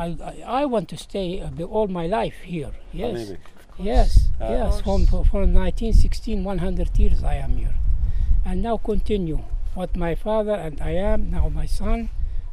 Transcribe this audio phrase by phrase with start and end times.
[0.00, 2.72] I, I, I want to stay uh, the- all my life here.
[2.92, 3.12] Yes.
[3.14, 3.38] maybe.
[3.78, 4.50] Yes, Ah.
[4.50, 4.80] yes.
[4.82, 7.74] From, from 1916, 100 years I am here.
[8.44, 9.40] And now continue.
[9.74, 12.08] What my father and I am, now my son,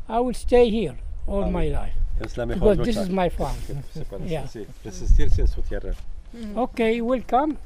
[0.07, 1.93] I will stay here all my life.
[2.21, 3.55] Es la mejor Because this is my farm.
[3.67, 4.43] que se puede hacer, Yeah.
[4.47, 4.65] sí.
[4.85, 5.93] Resistirse en su tierra.
[6.55, 7.57] Okay, welcome.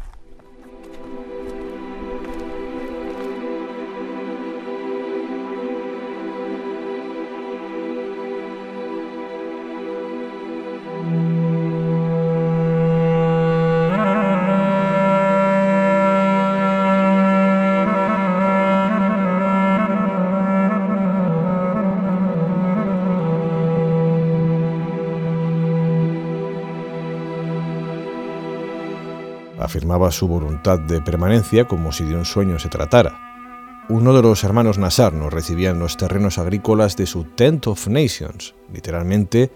[29.91, 33.83] Afirmaba su voluntad de permanencia como si de un sueño se tratara.
[33.89, 37.89] Uno de los hermanos Nassar nos recibía en los terrenos agrícolas de su Tent of
[37.89, 39.51] Nations, literalmente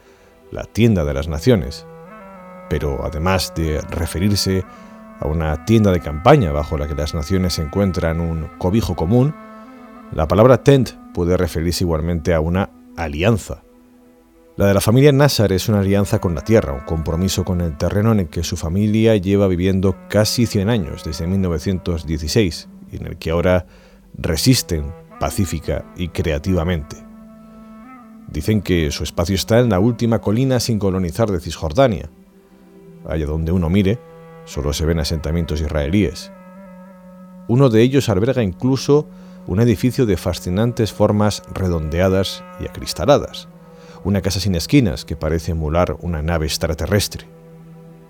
[0.51, 1.87] la tienda de las naciones.
[2.69, 4.65] Pero además de referirse
[5.21, 9.33] a una tienda de campaña bajo la que las naciones encuentran un cobijo común,
[10.11, 13.64] la palabra tent puede referirse igualmente a una alianza.
[14.57, 17.77] La de la familia Nassar es una alianza con la tierra, un compromiso con el
[17.77, 23.07] terreno en el que su familia lleva viviendo casi 100 años, desde 1916, y en
[23.07, 23.65] el que ahora
[24.17, 26.95] resisten pacífica y creativamente.
[28.29, 32.09] Dicen que su espacio está en la última colina sin colonizar de Cisjordania.
[33.05, 33.99] Allá donde uno mire,
[34.45, 36.31] solo se ven asentamientos israelíes.
[37.49, 39.05] Uno de ellos alberga incluso
[39.47, 43.49] un edificio de fascinantes formas redondeadas y acristaladas,
[44.05, 47.25] una casa sin esquinas que parece emular una nave extraterrestre,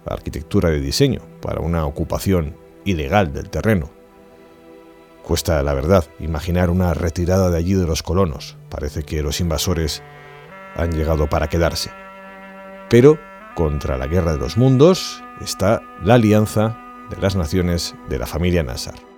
[0.06, 3.90] arquitectura de diseño para una ocupación ilegal del terreno.
[5.24, 8.58] Cuesta, la verdad, imaginar una retirada de allí de los colonos.
[8.70, 10.04] Parece que los invasores
[10.76, 11.90] han llegado para quedarse.
[12.90, 13.18] Pero
[13.56, 16.78] contra la guerra de los mundos está la alianza
[17.10, 19.15] de las naciones de la familia Nassar.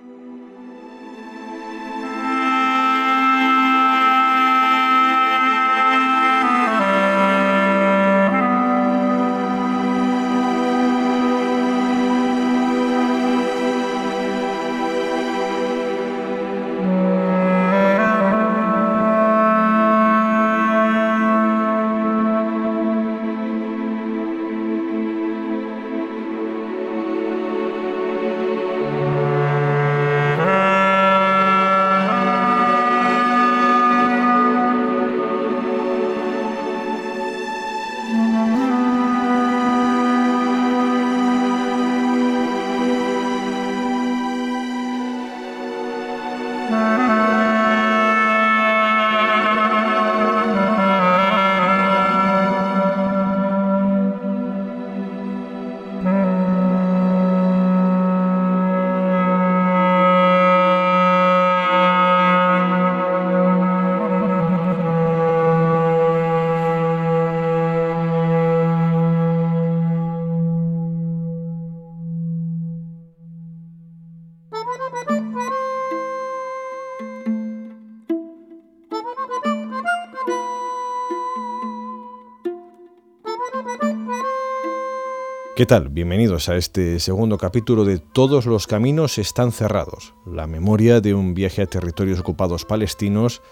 [85.58, 85.88] ¿Qué tal?
[85.88, 91.34] Bienvenidos a este segundo capítulo de Todos los caminos están cerrados, la memoria de un
[91.34, 93.42] viaje a territorios ocupados palestinos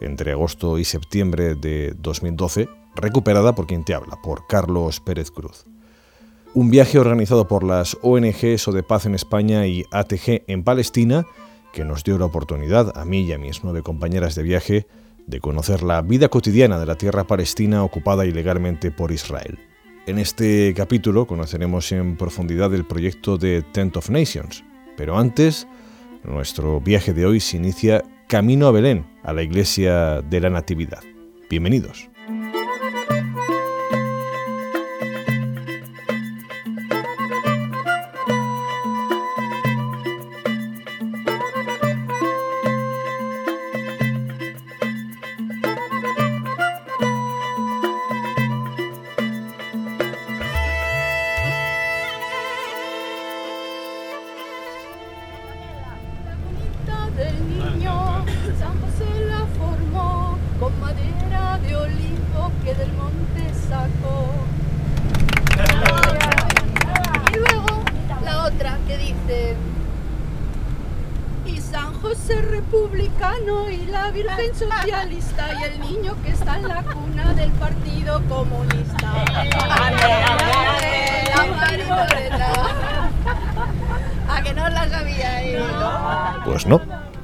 [0.00, 5.66] entre agosto y septiembre de 2012, recuperada por quien te habla, por Carlos Pérez Cruz.
[6.54, 11.26] Un viaje organizado por las ONGs o de Paz en España y ATG en Palestina,
[11.72, 14.86] que nos dio la oportunidad, a mí y a mis nueve compañeras de viaje,
[15.26, 19.58] de conocer la vida cotidiana de la tierra palestina ocupada ilegalmente por Israel.
[20.06, 24.62] En este capítulo conoceremos en profundidad el proyecto de Tent of Nations,
[24.96, 25.66] pero antes,
[26.22, 31.02] nuestro viaje de hoy se inicia camino a Belén, a la iglesia de la Natividad.
[31.50, 32.08] Bienvenidos.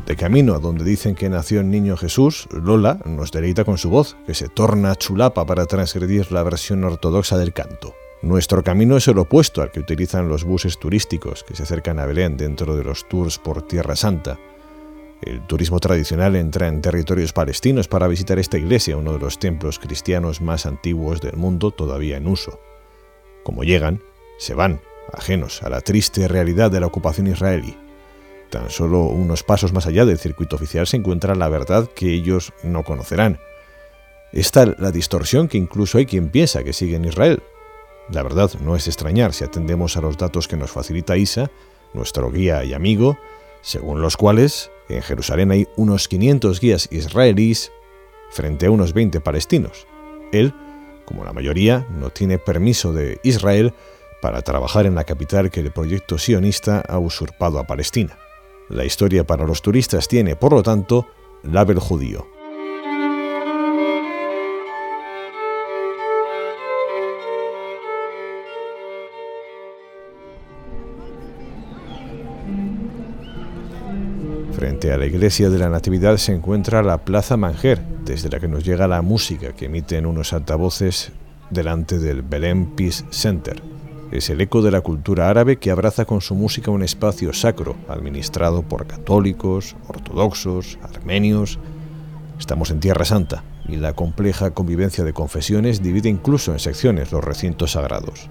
[0.06, 3.88] De camino a donde dicen que nació el niño Jesús, Lola nos deleita con su
[3.88, 7.94] voz, que se torna chulapa para transgredir la versión ortodoxa del canto.
[8.20, 12.06] Nuestro camino es el opuesto al que utilizan los buses turísticos que se acercan a
[12.06, 14.38] Belén dentro de los tours por Tierra Santa.
[15.22, 19.78] El turismo tradicional entra en territorios palestinos para visitar esta iglesia, uno de los templos
[19.78, 22.58] cristianos más antiguos del mundo todavía en uso.
[23.44, 24.02] Como llegan,
[24.38, 24.80] se van,
[25.12, 27.76] ajenos a la triste realidad de la ocupación israelí.
[28.52, 32.52] Tan solo unos pasos más allá del circuito oficial se encuentra la verdad que ellos
[32.62, 33.40] no conocerán.
[34.30, 37.42] Está la distorsión que incluso hay quien piensa que sigue en Israel.
[38.10, 41.50] La verdad no es extrañar si atendemos a los datos que nos facilita Isa,
[41.94, 43.16] nuestro guía y amigo,
[43.62, 47.72] según los cuales en Jerusalén hay unos 500 guías israelíes
[48.28, 49.86] frente a unos 20 palestinos.
[50.30, 50.52] Él,
[51.06, 53.72] como la mayoría, no tiene permiso de Israel
[54.20, 58.18] para trabajar en la capital que el proyecto sionista ha usurpado a Palestina.
[58.72, 61.06] La historia para los turistas tiene, por lo tanto,
[61.42, 62.26] label judío.
[74.54, 78.48] Frente a la iglesia de la Natividad se encuentra la Plaza Manger, desde la que
[78.48, 81.12] nos llega la música que emiten unos altavoces
[81.50, 83.81] delante del Belém Peace Center.
[84.12, 87.76] Es el eco de la cultura árabe que abraza con su música un espacio sacro,
[87.88, 91.58] administrado por católicos, ortodoxos, armenios.
[92.38, 97.24] Estamos en Tierra Santa y la compleja convivencia de confesiones divide incluso en secciones los
[97.24, 98.28] recintos sagrados.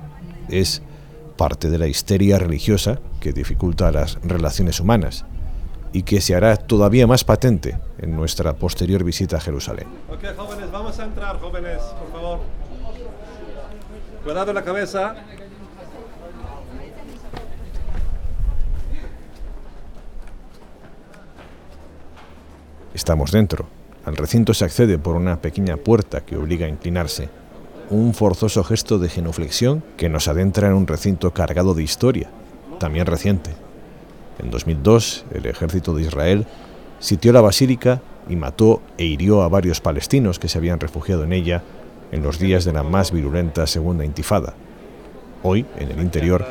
[0.49, 0.83] Es
[1.35, 5.25] parte de la histeria religiosa que dificulta las relaciones humanas
[5.93, 9.87] y que se hará todavía más patente en nuestra posterior visita a Jerusalén.
[10.11, 12.39] Ok, jóvenes, vamos a entrar, jóvenes, por favor.
[14.23, 15.15] Cuidado la cabeza.
[22.93, 23.67] Estamos dentro.
[24.03, 27.29] Al recinto se accede por una pequeña puerta que obliga a inclinarse.
[27.89, 32.29] Un forzoso gesto de genuflexión que nos adentra en un recinto cargado de historia,
[32.79, 33.51] también reciente.
[34.39, 36.47] En 2002, el ejército de Israel
[36.99, 41.33] sitió la basílica y mató e hirió a varios palestinos que se habían refugiado en
[41.33, 41.63] ella
[42.11, 44.53] en los días de la más virulenta segunda intifada.
[45.43, 46.45] Hoy, en el interior,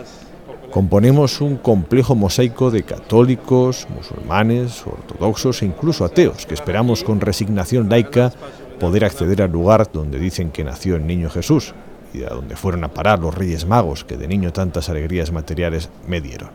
[0.70, 7.88] componemos un complejo mosaico de católicos, musulmanes, ortodoxos e incluso ateos que esperamos con resignación
[7.88, 8.32] laica
[8.78, 11.74] poder acceder al lugar donde dicen que nació el niño Jesús
[12.14, 15.90] y a donde fueron a parar los reyes magos que de niño tantas alegrías materiales
[16.06, 16.50] me dieron.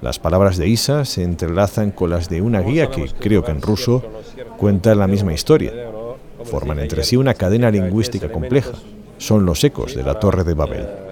[0.00, 3.62] Las palabras de Isa se entrelazan con las de una guía que, creo que en
[3.62, 4.02] ruso,
[4.56, 5.72] cuenta la misma historia.
[6.42, 8.72] Forman entre sí una cadena lingüística compleja.
[9.18, 11.11] Son los ecos de la Torre de Babel.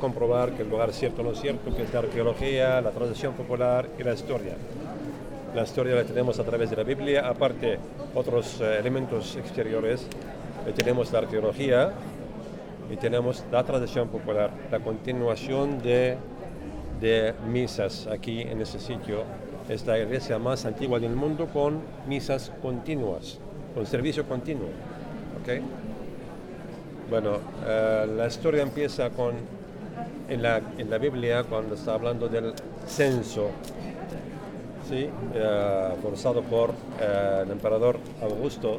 [0.00, 2.80] Compro- comprobar que el lugar es cierto o no es cierto, que es la arqueología,
[2.80, 4.54] la tradición popular y la historia.
[5.54, 7.78] La historia la tenemos a través de la Biblia, aparte
[8.14, 10.06] otros eh, elementos exteriores.
[10.66, 11.92] Eh, tenemos la arqueología
[12.90, 16.16] y tenemos la tradición popular, la continuación de,
[17.00, 19.24] de misas aquí en ese sitio.
[19.68, 23.38] Es la iglesia más antigua del mundo con misas continuas,
[23.74, 24.68] con servicio continuo.
[25.42, 25.60] ¿ok?
[27.08, 29.34] Bueno, eh, la historia empieza con,
[30.28, 32.52] en la, en la Biblia, cuando está hablando del
[32.86, 33.50] censo,
[34.88, 35.08] ¿sí?
[35.34, 38.78] Eh, forzado por eh, el emperador Augusto,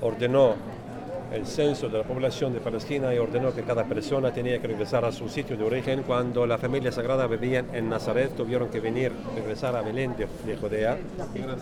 [0.00, 0.54] ordenó
[1.31, 5.03] el censo de la población de Palestina y ordenó que cada persona tenía que regresar
[5.05, 6.03] a su sitio de origen.
[6.03, 10.57] Cuando la familia sagrada vivían en Nazaret, tuvieron que venir, regresar a Belén de, de
[10.57, 10.97] Judea.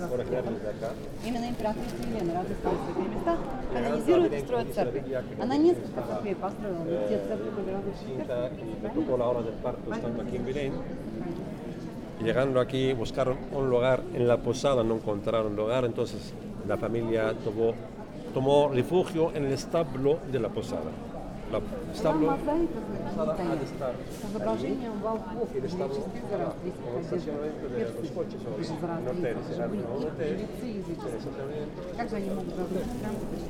[0.09, 0.93] Por ejemplo, de acá.
[1.25, 3.37] Именно императорство Елены разные святые места
[3.73, 5.03] канонизируют и строят церкви.
[5.39, 9.41] Она несколько церквей построила, но те церкви были разные visita y me tocó la hora
[9.41, 10.73] del parto estando aquí en Belén.
[12.23, 16.33] Llegando aquí, buscaron un lugar en la posada, no encontraron lugar, entonces
[16.67, 17.73] la familia tomó,
[18.36, 20.90] tomó refugio en el establo de la posada.
[21.50, 21.58] La
[21.90, 22.52] establo, posada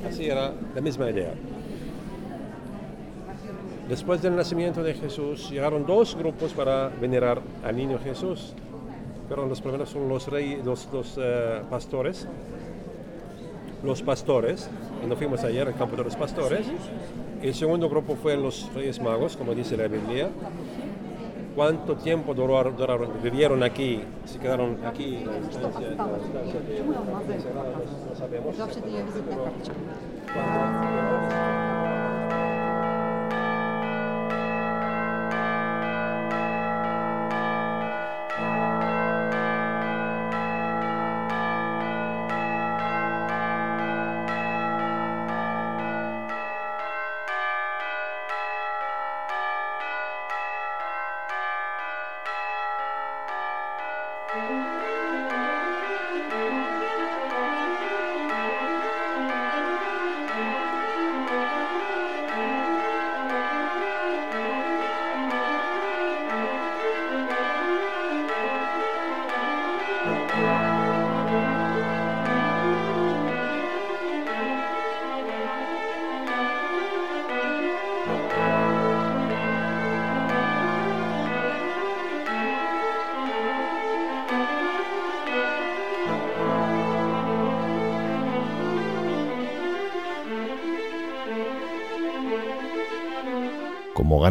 [0.07, 1.33] Así era la misma idea.
[3.89, 8.53] Después del nacimiento de Jesús, llegaron dos grupos para venerar al niño Jesús.
[9.27, 12.25] Pero los primeros son los reyes, los, los eh, pastores,
[13.83, 14.69] los pastores,
[15.03, 16.67] y nos fuimos ayer al campo de los pastores.
[17.41, 20.29] El segundo grupo fue los Reyes Magos, como dice la Biblia.
[21.55, 24.01] ¿Cuánto tiempo duraron, duraron, vivieron aquí?
[24.25, 25.23] ¿Se quedaron aquí?
[25.25, 25.73] No
[28.15, 28.55] sabemos.
[54.29, 54.76] Thank you.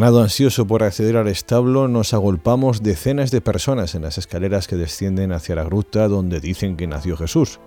[0.06, 4.76] Ganado ansioso por acceder al establo, nos agolpamos decenas de personas en las escaleras que
[4.76, 7.58] descienden hacia la gruta donde dicen que nació Jesús.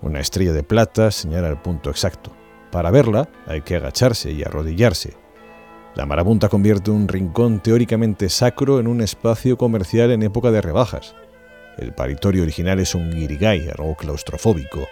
[0.00, 2.30] Una estrella de plata señala el punto exacto.
[2.70, 5.14] Para verla hay que agacharse y arrodillarse.
[5.96, 11.16] La marabunta convierte un rincón teóricamente sacro en un espacio comercial en época de rebajas.
[11.78, 14.86] El paritorio original es un guirigay, algo claustrofóbico,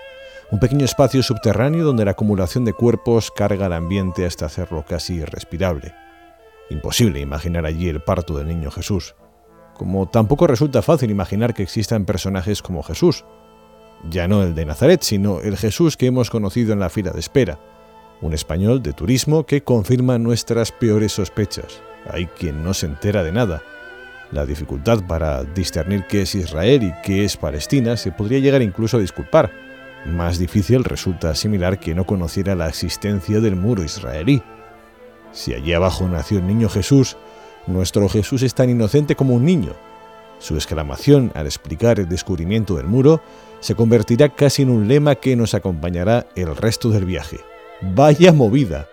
[0.50, 5.14] un pequeño espacio subterráneo donde la acumulación de cuerpos carga el ambiente hasta hacerlo casi
[5.14, 5.95] irrespirable.
[6.71, 9.14] Imposible imaginar allí el parto del niño Jesús,
[9.75, 13.25] como tampoco resulta fácil imaginar que existan personajes como Jesús,
[14.11, 17.21] ya no el de Nazaret, sino el Jesús que hemos conocido en la fila de
[17.21, 17.59] espera,
[18.21, 21.83] un español de turismo que confirma nuestras peores sospechas.
[22.11, 23.62] Hay quien no se entera de nada.
[24.30, 28.97] La dificultad para discernir qué es Israel y qué es Palestina se podría llegar incluso
[28.97, 29.52] a disculpar.
[30.06, 34.42] Más difícil resulta asimilar que no conociera la existencia del muro israelí.
[35.35, 37.17] Si allí abajo nació el niño Jesús,
[37.67, 39.73] nuestro Jesús es tan inocente como un niño.
[40.38, 43.21] Su exclamación al explicar el descubrimiento del muro
[43.61, 47.41] se convertirá casi en un lema que nos acompañará el resto del viaje.
[47.83, 48.88] ¡Vaya movida!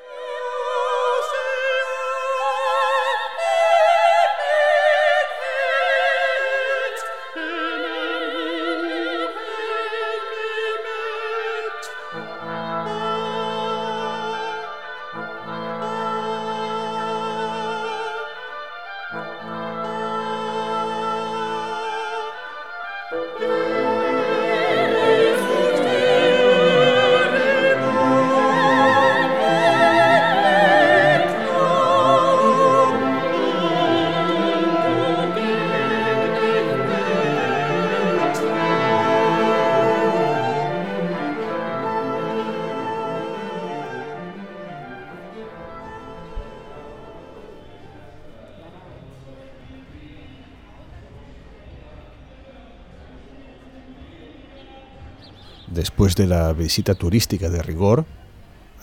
[56.15, 58.05] De la visita turística de rigor,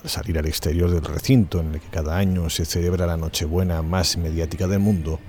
[0.02, 3.82] al salir al exterior del recinto en el que cada año se celebra la Nochebuena
[3.82, 5.20] más mediática del mundo,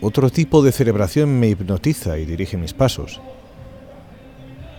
[0.00, 3.20] otro tipo de celebración me hipnotiza y dirige mis pasos.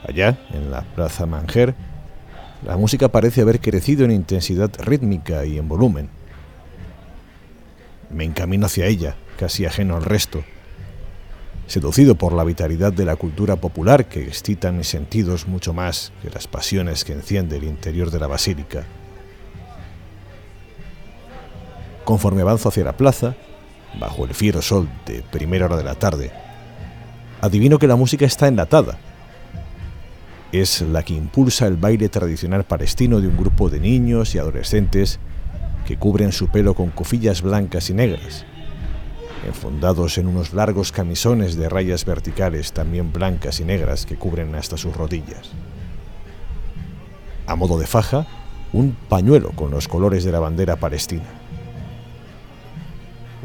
[0.07, 1.75] Allá, en la Plaza Manger,
[2.65, 6.09] la música parece haber crecido en intensidad rítmica y en volumen.
[8.09, 10.43] Me encamino hacia ella, casi ajeno al resto,
[11.67, 16.29] seducido por la vitalidad de la cultura popular que excita mis sentidos mucho más que
[16.29, 18.85] las pasiones que enciende el interior de la basílica.
[22.05, 23.35] Conforme avanzo hacia la plaza,
[23.99, 26.31] bajo el fiero sol de primera hora de la tarde,
[27.41, 28.97] adivino que la música está enlatada.
[30.53, 35.19] Es la que impulsa el baile tradicional palestino de un grupo de niños y adolescentes
[35.85, 38.45] que cubren su pelo con cofillas blancas y negras,
[39.47, 44.77] enfundados en unos largos camisones de rayas verticales también blancas y negras que cubren hasta
[44.77, 45.51] sus rodillas.
[47.47, 48.27] A modo de faja,
[48.73, 51.25] un pañuelo con los colores de la bandera palestina.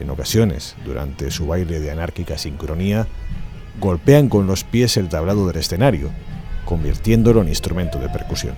[0.01, 3.07] En ocasiones, durante su baile de anárquica sincronía,
[3.81, 6.11] golpean con los pies el tablado del escenario,
[6.65, 8.57] convirtiéndolo en instrumento de percusión.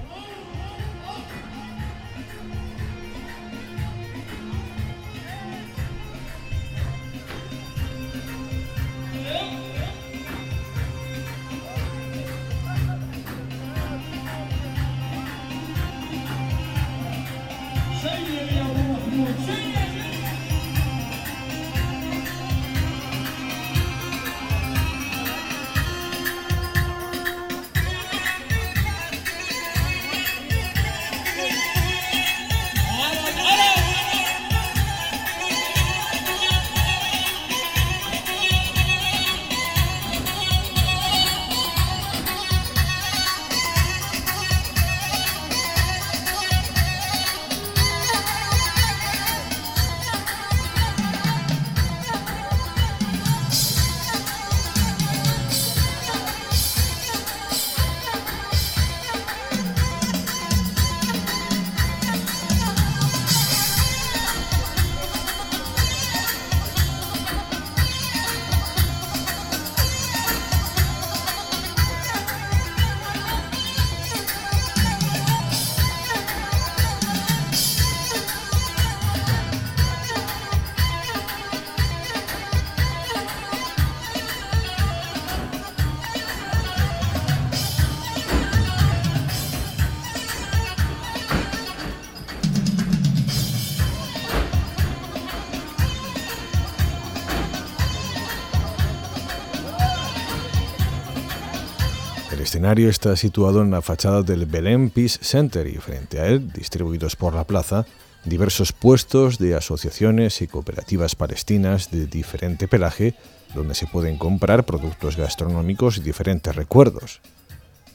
[102.64, 107.14] Escenario está situado en la fachada del Belém Peace Center y frente a él, distribuidos
[107.14, 107.84] por la plaza,
[108.24, 113.16] diversos puestos de asociaciones y cooperativas palestinas de diferente pelaje
[113.54, 117.20] donde se pueden comprar productos gastronómicos y diferentes recuerdos.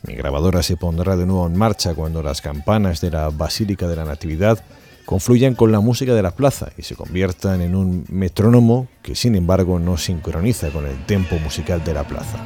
[0.03, 3.95] Mi grabadora se pondrá de nuevo en marcha cuando las campanas de la Basílica de
[3.95, 4.63] la Natividad
[5.03, 9.33] confluyan con la música de la plaza y se conviertan en un metrónomo que sin
[9.33, 12.37] embargo no sincroniza con el tempo musical de la plaza.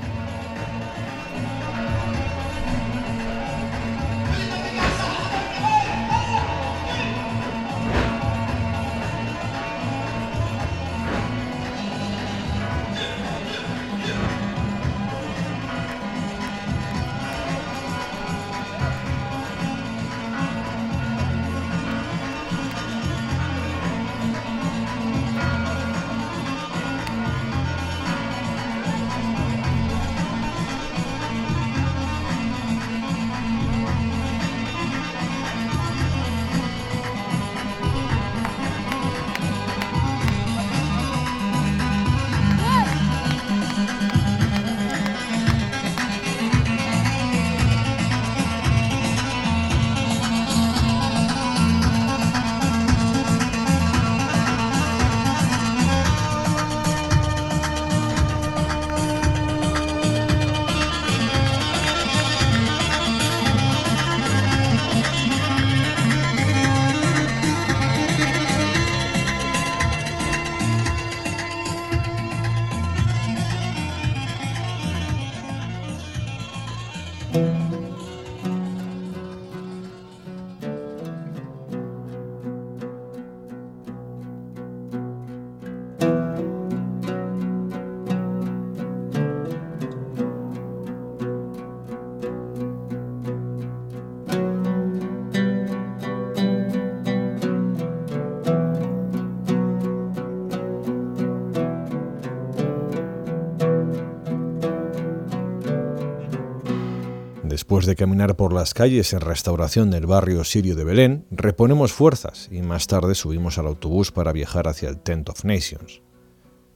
[107.86, 112.62] De caminar por las calles en restauración del barrio sirio de Belén, reponemos fuerzas y
[112.62, 116.02] más tarde subimos al autobús para viajar hacia el Tent of Nations.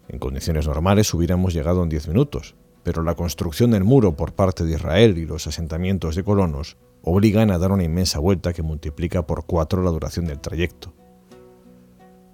[0.10, 4.66] En condiciones normales hubiéramos llegado en 10 minutos, pero la construcción del muro por parte
[4.66, 9.26] de Israel y los asentamientos de colonos obligan a dar una inmensa vuelta que multiplica
[9.26, 10.94] por cuatro la duración del trayecto.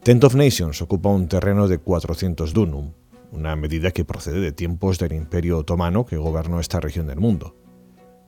[0.01, 2.93] Tent of Nations ocupa un terreno de 400 dunum,
[3.31, 7.55] una medida que procede de tiempos del Imperio Otomano que gobernó esta región del mundo.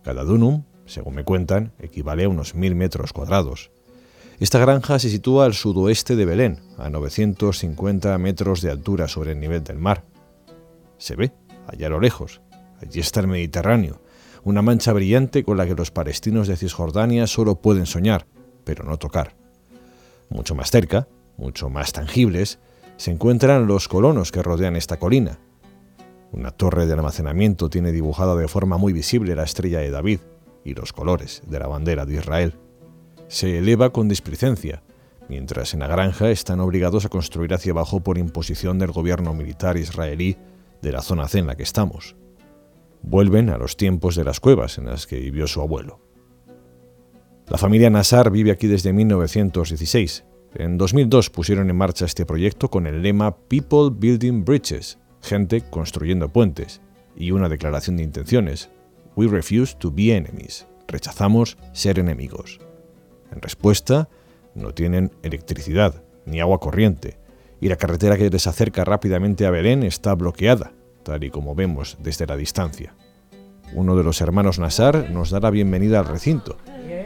[0.06, 3.72] Cada dunum, según me cuentan, equivale a unos mil metros cuadrados.
[4.40, 9.40] Esta granja se sitúa al sudoeste de Belén, a 950 metros de altura sobre el
[9.40, 10.04] nivel del mar.
[11.00, 11.32] Se ve,
[11.66, 12.42] allá a lo lejos.
[12.80, 14.00] Allí está el Mediterráneo,
[14.44, 18.28] una mancha brillante con la que los palestinos de Cisjordania solo pueden soñar,
[18.64, 19.36] pero no tocar.
[20.30, 22.60] Mucho más cerca, mucho más tangibles,
[22.98, 25.40] se encuentran los colonos que rodean esta colina,
[26.36, 30.20] una torre de almacenamiento tiene dibujada de forma muy visible la estrella de David
[30.66, 32.56] y los colores de la bandera de Israel.
[33.30, 34.84] Se eleva con displicencia,
[35.30, 39.78] mientras en la granja están obligados a construir hacia abajo por imposición del gobierno militar
[39.78, 40.36] israelí
[40.82, 42.18] de la zona C en la que estamos.
[43.02, 46.02] Vuelven a los tiempos de las cuevas en las que vivió su abuelo.
[47.48, 50.26] La familia Nassar vive aquí desde 1916.
[50.56, 56.30] En 2002 pusieron en marcha este proyecto con el lema People Building Bridges, gente construyendo
[56.30, 56.82] puentes,
[57.16, 58.70] y una declaración de intenciones.
[59.16, 60.68] We refuse to be enemies.
[60.88, 62.60] Rechazamos ser enemigos.
[63.32, 64.08] En respuesta,
[64.54, 67.18] no tienen electricidad ni agua corriente,
[67.60, 71.98] y la carretera que les acerca rápidamente a Belén está bloqueada, tal y como vemos
[72.00, 72.96] desde la distancia.
[73.74, 76.58] Uno de los hermanos Nassar nos da la bienvenida al recinto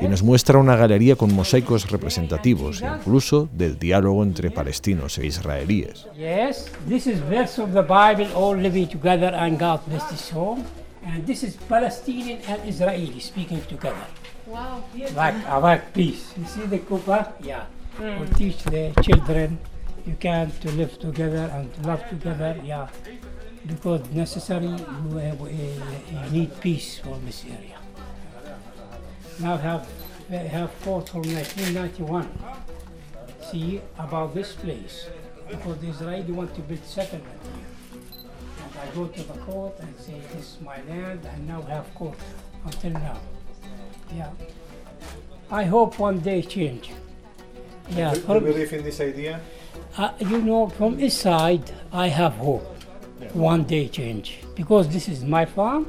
[0.02, 6.08] y nos muestra una galería con mosaicos representativos, incluso del diálogo entre palestinos e israelíes.
[6.18, 10.64] Yes, this is verse of the Bible all living together and God bless this home.
[11.06, 14.06] And this is Palestinian and Israeli speaking together.
[14.46, 14.84] Wow.
[15.16, 16.34] Like, I like peace.
[16.38, 17.32] You see the kupa?
[17.42, 17.66] Yeah.
[18.00, 19.60] We teach the children
[20.06, 22.60] you can to live together and to love together.
[22.64, 22.88] Yeah.
[23.66, 27.79] Because necessary, you, uh, you need peace for this area.
[29.40, 29.88] Now have
[30.30, 32.28] have fought from 1991.
[33.52, 35.08] See about this place
[35.50, 38.02] because the Israeli want to build settlement here.
[38.64, 41.94] And I go to the court and say this is my land and now have
[41.96, 42.18] court
[42.66, 43.20] until now.
[44.16, 44.30] Yeah.
[45.50, 46.92] I hope one day change.
[47.90, 48.14] Yeah.
[48.14, 49.40] Do you believe in this idea?
[49.98, 52.66] uh, you know, from his side, I have hope.
[53.34, 55.86] one day change because this is my farm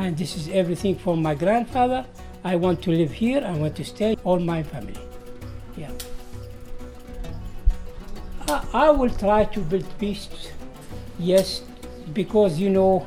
[0.00, 2.04] and this is everything from my grandfather.
[2.46, 3.42] I want to live here.
[3.42, 5.00] I want to stay all my family.
[5.78, 5.90] Yeah.
[8.48, 10.28] I, I will try to build peace.
[11.18, 11.62] Yes,
[12.12, 13.06] because you know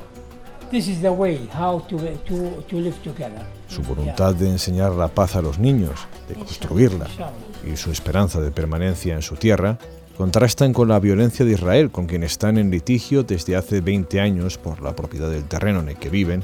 [0.72, 1.96] this is the way how to
[2.26, 3.46] to, to live together.
[3.68, 7.06] Su voluntad de enseñar la paz a los niños, de construirla,
[7.64, 9.78] y su esperanza de permanencia en su tierra
[10.16, 14.58] contrastan con la violencia de Israel, con quien están en litigio desde hace 20 años
[14.58, 16.42] por la propiedad del terreno en el que viven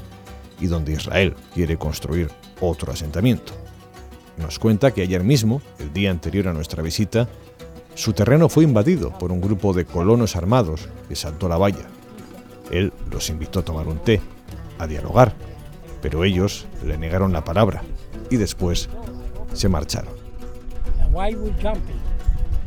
[0.59, 2.29] y donde Israel quiere construir
[2.61, 3.53] otro asentamiento.
[4.37, 7.27] Nos cuenta que ayer mismo, el día anterior a nuestra visita,
[7.93, 11.85] su terreno fue invadido por un grupo de colonos armados que saltó la valla.
[12.71, 14.21] Él los invitó a tomar un té,
[14.77, 15.33] a dialogar,
[16.01, 17.81] pero ellos le negaron la palabra
[18.29, 18.89] y después
[19.53, 20.13] se marcharon.
[21.13, 21.95] Why we jumping?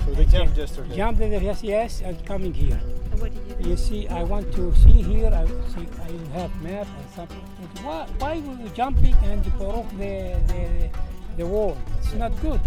[0.06, 0.96] So they jumped yesterday.
[0.96, 2.80] Jump there, yes, yes, and coming here.
[3.18, 3.68] What did you do?
[3.70, 5.28] You see, I want to see here.
[5.34, 7.42] I see, I have map and something.
[7.82, 10.88] Why, why were you jumping and broke the, the
[11.36, 11.76] the wall?
[11.98, 12.60] It's not good.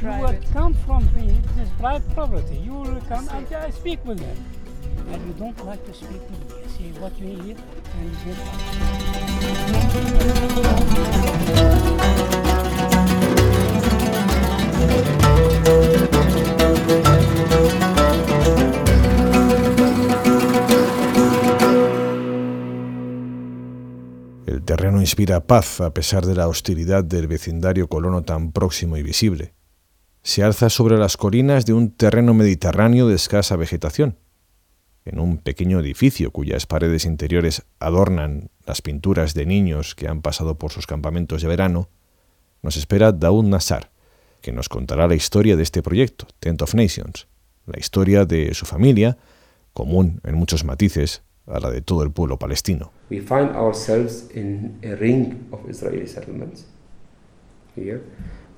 [0.00, 1.40] You will come from me.
[1.54, 2.56] This is private property.
[2.56, 4.36] You will come and I speak with them.
[5.12, 6.62] And you don't like to speak with me.
[6.62, 7.58] You see what you need
[7.98, 8.34] and you
[15.86, 15.91] get
[25.12, 29.52] inspira paz a pesar de la hostilidad del vecindario colono tan próximo y visible.
[30.22, 34.16] Se alza sobre las colinas de un terreno mediterráneo de escasa vegetación.
[35.04, 40.56] En un pequeño edificio cuyas paredes interiores adornan las pinturas de niños que han pasado
[40.56, 41.90] por sus campamentos de verano,
[42.62, 43.90] nos espera Daoud Nassar,
[44.40, 47.28] que nos contará la historia de este proyecto, Tent of Nations,
[47.66, 49.18] la historia de su familia,
[49.74, 52.92] común en muchos matices a la de todo el pueblo palestino.
[53.12, 56.64] we find ourselves in a ring of Israeli settlements
[57.76, 58.00] here.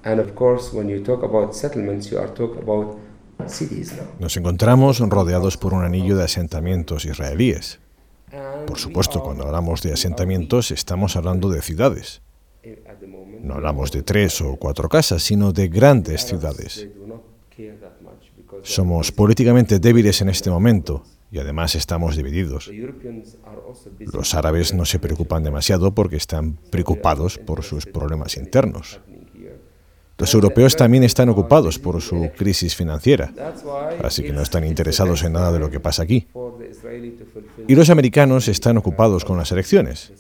[0.04, 2.98] And of course, when you talk about settlements, you are talking about
[3.46, 4.06] cities now.
[4.20, 7.80] Nos encontramos rodeados por un anillo de asentamientos israelíes.
[8.66, 12.22] Por supuesto, cuando hablamos de asentamientos estamos hablando de ciudades.
[13.08, 16.88] moment, No hablamos de tres o cuatro casas, sino de grandes ciudades.
[18.62, 22.70] Somos políticamente débiles en este momento y además estamos divididos.
[23.98, 29.00] Los árabes no se preocupan demasiado porque están preocupados por sus problemas internos.
[30.16, 33.32] Los europeos también están ocupados por su crisis financiera,
[34.02, 36.28] así que no están interesados en nada de lo que pasa aquí.
[37.66, 40.12] Y los americanos están ocupados con las elecciones.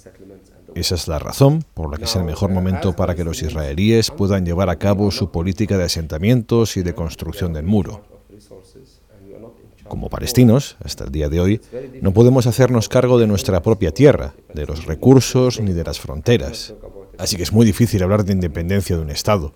[0.74, 4.10] Esa es la razón por la que es el mejor momento para que los israelíes
[4.10, 8.02] puedan llevar a cabo su política de asentamientos y de construcción del muro.
[8.24, 11.60] of resources, and we are not in charge Como palestinos, hasta el día de hoy,
[12.00, 16.74] no podemos hacernos cargo de nuestra propia tierra, de los recursos ni de las fronteras.
[17.18, 19.52] Así que es muy difícil hablar de independencia de un Estado.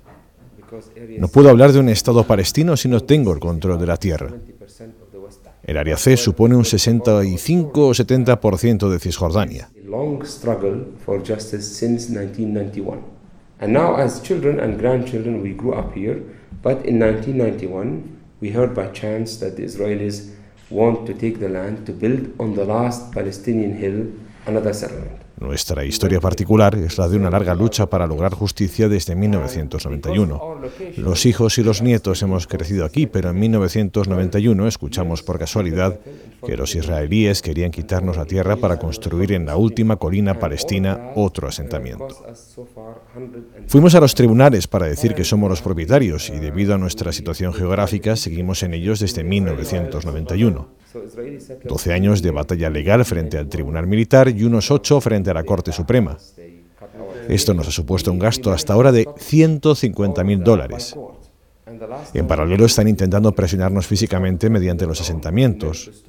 [1.19, 4.29] No puedo hablar de un Estado palestino si no tengo el control de la tierra.
[4.29, 5.57] 20% of the West Bank.
[5.63, 9.71] El área C supone un 65 o 70% de Cisjordania.
[9.75, 13.01] A long struggle for justice since 1991.
[13.61, 16.23] And now, as children and grandchildren, we grew up here.
[16.63, 20.33] But in 1991, we heard by chance that the Israelis
[20.71, 24.07] want to take the land to build on the last Palestinian hill
[24.47, 25.21] another settlement.
[25.41, 30.61] Nuestra historia particular es la de una larga lucha para lograr justicia desde 1991.
[30.97, 36.01] Los hijos y los nietos hemos crecido aquí, pero en 1991 escuchamos por casualidad
[36.45, 41.47] que los israelíes querían quitarnos la tierra para construir en la última colina palestina otro
[41.49, 42.09] asentamiento.
[43.69, 47.53] Fuimos a los tribunales para decir que somos los propietarios y debido a nuestra situación
[47.53, 50.78] geográfica seguimos en ellos desde 1991.
[51.65, 55.45] 12 años de batalla legal frente al Tribunal Militar y unos 8 frente a la
[55.45, 56.17] Corte Suprema.
[57.29, 60.97] Esto nos ha supuesto un gasto hasta ahora de 150 mil dólares.
[62.15, 66.05] En paralelo están intentando presionarnos físicamente mediante los asentamientos.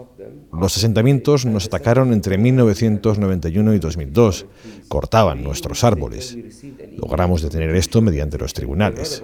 [0.52, 4.46] Los asentamientos nos atacaron entre 1991 y 2002,
[4.88, 6.38] cortaban nuestros árboles.
[6.98, 9.24] Logramos detener esto mediante los tribunales.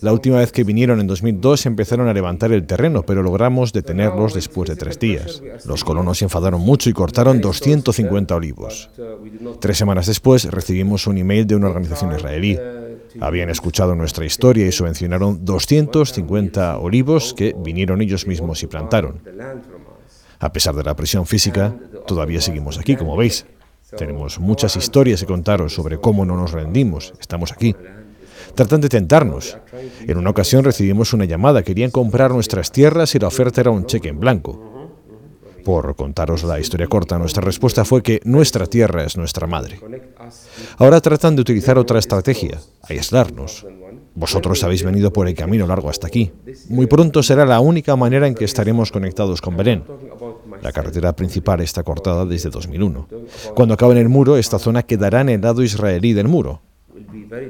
[0.00, 4.34] La última vez que vinieron en 2002 empezaron a levantar el terreno, pero logramos detenerlos
[4.34, 5.42] después de tres días.
[5.64, 8.90] Los colonos se enfadaron mucho y cortaron 250 olivos.
[9.60, 12.58] Tres semanas después recibimos un email de una organización israelí.
[13.18, 19.20] Habían escuchado nuestra historia y subvencionaron 250 olivos que vinieron ellos mismos y plantaron.
[20.38, 21.74] A pesar de la presión física,
[22.06, 23.46] todavía seguimos aquí, como veis.
[23.96, 27.12] Tenemos muchas historias que contaros sobre cómo no nos rendimos.
[27.20, 27.74] Estamos aquí.
[28.54, 29.58] Tratan de tentarnos.
[30.06, 31.62] En una ocasión recibimos una llamada.
[31.62, 34.79] Querían comprar nuestras tierras y la oferta era un cheque en blanco.
[35.64, 39.78] Por contaros la historia corta, nuestra respuesta fue que nuestra tierra es nuestra madre.
[40.78, 43.66] Ahora tratan de utilizar otra estrategia, aislarnos.
[44.14, 46.32] Vosotros habéis venido por el camino largo hasta aquí.
[46.68, 49.84] Muy pronto será la única manera en que estaremos conectados con Belén.
[50.62, 53.08] La carretera principal está cortada desde 2001.
[53.54, 56.60] Cuando acaben el muro, esta zona quedará en el lado israelí del muro.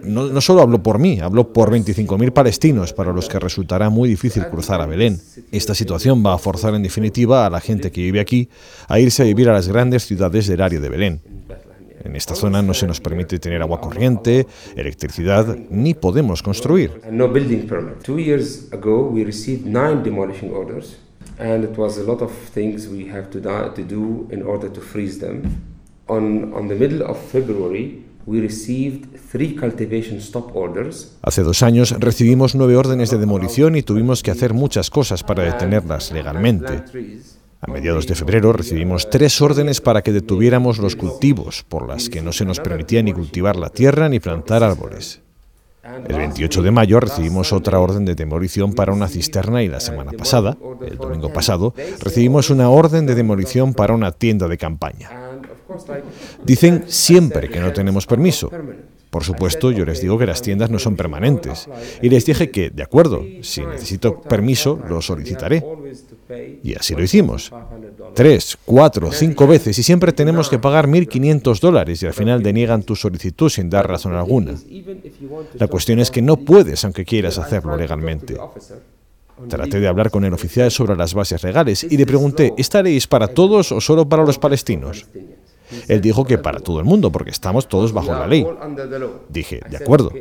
[0.05, 4.47] No, solo hablo por mí, hablo por 25.000 palestinos para los que resultará muy difícil
[4.47, 5.21] cruzar a Belén.
[5.53, 8.49] Esta situación va a forzar en definitiva a la gente que vive aquí
[8.89, 11.21] a irse a vivir a las grandes ciudades del área de Belén.
[12.03, 16.93] En esta zona no se nos permite tener agua corriente, electricidad, ni podemos construir.
[21.41, 25.19] and it was a lot of things we have to, do, in order to freeze
[25.19, 25.63] them.
[26.09, 28.05] On the middle of February,
[31.23, 35.43] Hace dos años recibimos nueve órdenes de demolición y tuvimos que hacer muchas cosas para
[35.43, 36.85] detenerlas legalmente.
[37.63, 42.23] A mediados de febrero recibimos tres órdenes para que detuviéramos los cultivos, por las que
[42.23, 45.21] no se nos permitía ni cultivar la tierra ni plantar árboles.
[45.83, 50.13] El 28 de mayo recibimos otra orden de demolición para una cisterna y la semana
[50.13, 50.57] pasada,
[50.87, 55.11] el domingo pasado, recibimos una orden de demolición para una tienda de campaña.
[56.45, 58.51] Dicen siempre que no tenemos permiso.
[59.11, 61.69] Por supuesto, yo les digo que las tiendas no son permanentes.
[62.01, 65.65] Y les dije que, de acuerdo, si necesito permiso, lo solicitaré.
[66.63, 67.51] Y así lo hicimos.
[67.51, 68.15] $500.
[68.15, 72.83] Tres, cuatro, cinco veces y siempre tenemos que pagar 1.500 dólares y al final deniegan
[72.83, 74.55] tu solicitud sin dar razón alguna.
[75.55, 78.37] La cuestión es que no puedes aunque quieras hacerlo legalmente.
[79.49, 82.97] Traté de hablar con el oficial sobre las bases legales y le pregunté, ¿esta ley
[82.97, 85.07] es para todos o solo para los palestinos?
[85.89, 88.47] Él dijo que para todo el mundo, porque estamos todos bajo la ley.
[89.29, 90.13] Dije, de acuerdo,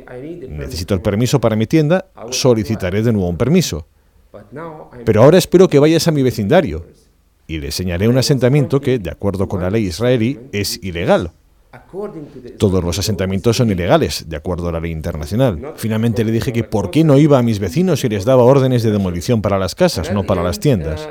[0.49, 3.87] necesito el permiso para mi tienda, solicitaré de nuevo un permiso.
[5.05, 6.85] Pero ahora espero que vayas a mi vecindario
[7.47, 11.31] y le enseñaré un asentamiento que, de acuerdo con la ley israelí, es ilegal.
[12.57, 15.73] Todos los asentamientos son ilegales, de acuerdo a la ley internacional.
[15.75, 18.81] Finalmente le dije que por qué no iba a mis vecinos y les daba órdenes
[18.81, 21.07] de demolición para las casas, no para las tiendas.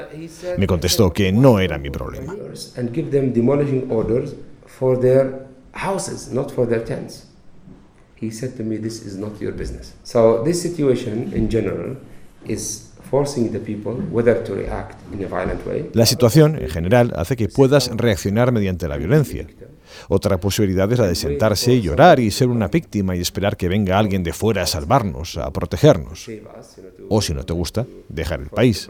[0.56, 2.34] Me contestó que no era mi problema.
[2.76, 4.34] and give them demolishing orders
[4.66, 7.26] for their houses, not for their tents.
[8.20, 9.94] He said to me, This is not your business.
[10.02, 11.96] So, this situation in general
[12.44, 15.88] is forcing the people whether to react in a violent way.
[15.92, 19.46] La situación, en general, hace que puedas reaccionar mediante la violencia.
[20.08, 23.68] Otra posibilidad es la de sentarse y llorar y ser una víctima y esperar que
[23.68, 26.28] venga alguien de fuera a salvarnos, a protegernos.
[27.08, 28.88] O si no te gusta, dejar el país.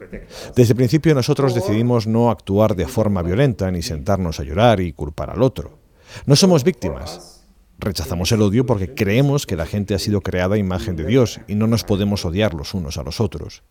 [0.55, 4.93] Desde el principio nosotros decidimos no actuar de forma violenta ni sentarnos a llorar y
[4.93, 5.79] culpar al otro.
[6.27, 7.39] No somos víctimas.
[7.81, 11.41] Rechazamos el odio porque creemos que la gente ha sido creada a imagen de Dios
[11.47, 13.63] y no nos podemos odiar los unos a los otros.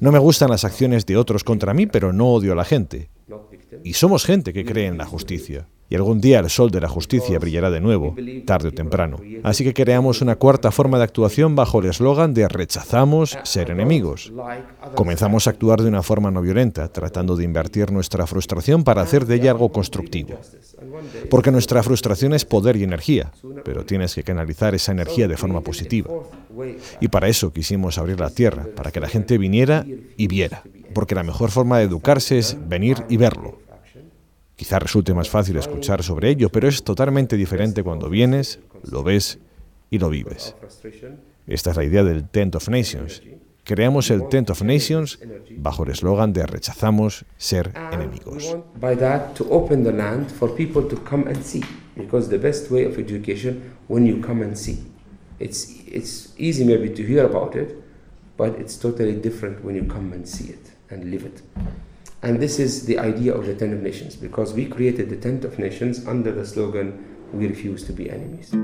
[0.00, 3.08] No me gustan las acciones de otros contra mí, pero no odio a la gente.
[3.84, 5.66] Y somos gente que cree en la justicia.
[5.92, 9.18] Y algún día el sol de la justicia brillará de nuevo, tarde o temprano.
[9.42, 14.32] Así que creamos una cuarta forma de actuación bajo el eslogan de rechazamos ser enemigos.
[14.94, 19.26] Comenzamos a actuar de una forma no violenta, tratando de invertir nuestra frustración para hacer
[19.26, 20.38] de ella algo constructivo.
[21.28, 23.30] Porque nuestra frustración es poder y energía,
[23.62, 26.10] pero tienes que canalizar esa energía de forma positiva.
[27.02, 29.84] Y para eso quisimos abrir la tierra, para que la gente viniera
[30.16, 30.62] y viera.
[30.94, 33.61] Porque la mejor forma de educarse es venir y verlo.
[34.62, 39.40] Quizá resulte más fácil escuchar sobre ello, pero es totalmente diferente cuando vienes, lo ves
[39.90, 40.54] y lo vives.
[41.48, 43.24] Esta es la idea del Tent of Nations.
[43.64, 45.18] Creamos el Tent of Nations
[45.56, 48.56] bajo el eslogan de rechazamos ser enemigos.
[55.40, 57.82] it's easy maybe to hear about it
[58.36, 61.42] but it's totally different when you come and see it and live it
[62.22, 65.44] and this is the idea of the tent of nations because we created the tent
[65.44, 68.54] of nations under the slogan we refuse to be enemies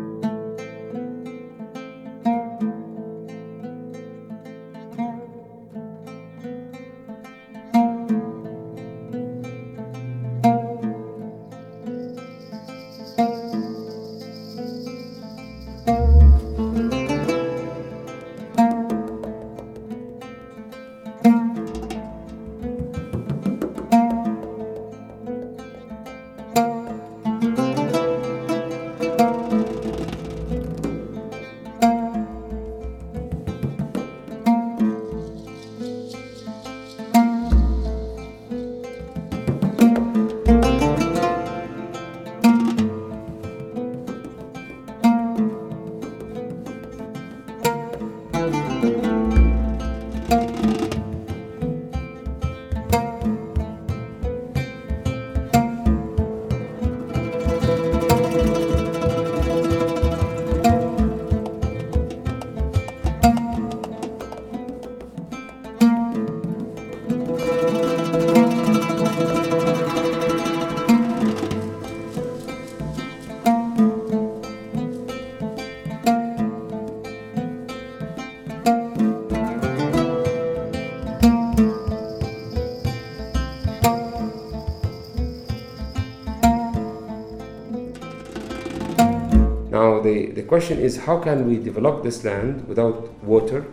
[90.48, 93.64] question is how can we develop this land without water,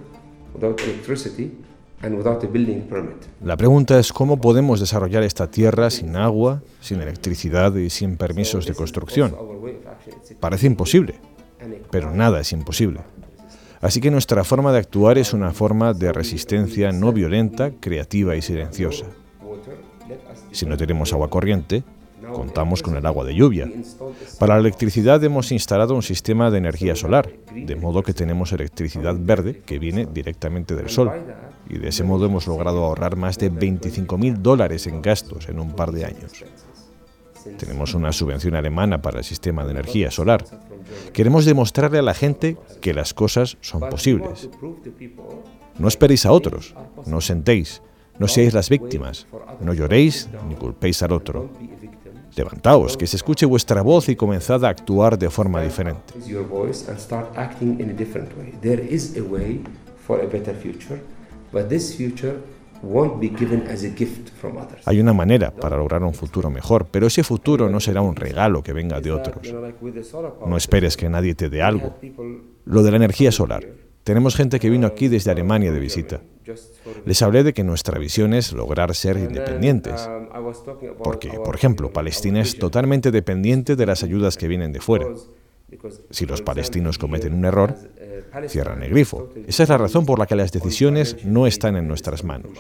[0.54, 1.52] without electricity,
[2.02, 3.16] and without a building permit?
[3.42, 8.66] La pregunta es cómo podemos desarrollar esta tierra sin agua, sin electricidad y sin permisos
[8.66, 9.36] de construcción.
[10.40, 11.16] Parece imposible,
[11.90, 13.00] pero nada es imposible.
[13.82, 18.42] Así que nuestra forma de actuar es una forma de resistencia no violenta, creativa y
[18.42, 19.06] silenciosa.
[20.52, 21.84] Si no tenemos agua corriente,
[22.36, 23.72] contamos con el agua de lluvia.
[24.38, 29.16] Para la electricidad hemos instalado un sistema de energía solar, de modo que tenemos electricidad
[29.18, 31.12] verde que viene directamente del sol.
[31.70, 35.74] Y de ese modo hemos logrado ahorrar más de 25.000 dólares en gastos en un
[35.74, 36.44] par de años.
[37.58, 40.44] Tenemos una subvención alemana para el sistema de energía solar.
[41.14, 44.50] Queremos demostrarle a la gente que las cosas son posibles.
[45.78, 47.82] No esperéis a otros, no os sentéis,
[48.18, 49.28] no seáis las víctimas,
[49.60, 51.50] no lloréis ni culpéis al otro.
[52.36, 56.14] Levantaos, que se escuche vuestra voz y comenzad a actuar de forma diferente.
[64.86, 68.62] Hay una manera para lograr un futuro mejor, pero ese futuro no será un regalo
[68.62, 69.54] que venga de otros.
[70.46, 71.96] No esperes que nadie te dé algo.
[72.66, 73.66] Lo de la energía solar.
[74.04, 76.22] Tenemos gente que vino aquí desde Alemania de visita.
[77.06, 80.08] Les hablé de que nuestra visión es lograr ser independientes.
[80.08, 85.08] Um, Porque, por ejemplo, Palestina es totalmente dependiente de las ayudas que vienen de fuera.
[86.10, 89.30] Si los palestinos cometen un error, uh, cierran el grifo.
[89.48, 92.52] Esa es la razón por la que las decisiones no están en nuestras manos.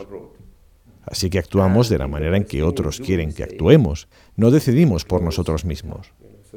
[1.03, 4.07] Así que actuamos de la manera en que otros quieren que actuemos.
[4.35, 6.11] No decidimos por nosotros mismos.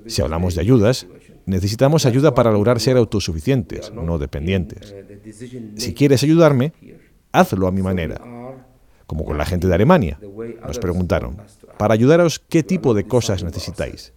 [0.06, 1.06] Si hablamos de ayudas,
[1.44, 4.94] necesitamos ayuda para lograr ser autosuficientes, no dependientes.
[4.94, 6.72] Uh, Si quieres ayudarme.
[7.32, 8.20] Hazlo a mi manera.
[9.06, 10.18] Como con la gente de Alemania.
[10.66, 11.38] Nos preguntaron,
[11.78, 14.12] para ayudaros, ¿qué tipo de cosas necesitáis?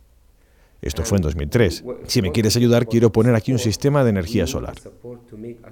[0.82, 1.84] Esto fue en 2003.
[2.08, 4.76] Si me quieres ayudar, quiero poner aquí un sistema de energía solar.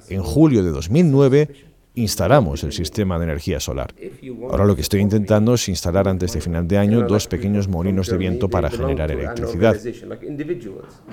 [0.08, 1.69] En julio de 2009
[2.02, 3.94] instalamos el sistema de energía solar.
[4.50, 8.08] Ahora lo que estoy intentando es instalar antes de final de año dos pequeños molinos
[8.08, 9.76] de viento para generar electricidad.